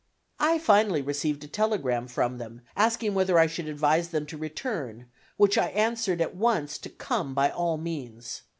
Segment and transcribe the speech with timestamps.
[0.39, 5.05] I finally received a telegram from them asking whether I would advise them to return,
[5.37, 8.41] which I answered at once to come by all means.